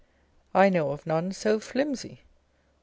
I 0.55 0.69
know 0.69 0.89
of 0.93 1.05
none 1.05 1.31
so 1.31 1.59
flimsy. 1.59 2.21